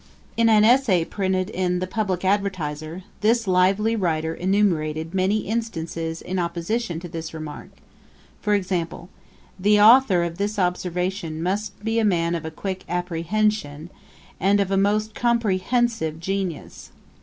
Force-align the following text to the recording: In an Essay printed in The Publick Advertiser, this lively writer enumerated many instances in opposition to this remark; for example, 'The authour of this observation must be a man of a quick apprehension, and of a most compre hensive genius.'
In 0.35 0.49
an 0.49 0.65
Essay 0.65 1.05
printed 1.05 1.51
in 1.51 1.77
The 1.77 1.85
Publick 1.85 2.25
Advertiser, 2.25 3.03
this 3.19 3.45
lively 3.45 3.95
writer 3.95 4.33
enumerated 4.33 5.13
many 5.13 5.41
instances 5.41 6.23
in 6.23 6.39
opposition 6.39 6.99
to 7.01 7.07
this 7.07 7.35
remark; 7.35 7.69
for 8.41 8.55
example, 8.55 9.09
'The 9.59 9.79
authour 9.79 10.23
of 10.23 10.39
this 10.39 10.57
observation 10.57 11.43
must 11.43 11.83
be 11.83 11.99
a 11.99 12.03
man 12.03 12.33
of 12.33 12.45
a 12.45 12.49
quick 12.49 12.83
apprehension, 12.89 13.91
and 14.39 14.59
of 14.59 14.71
a 14.71 14.75
most 14.75 15.13
compre 15.13 15.61
hensive 15.61 16.19
genius.' 16.19 16.89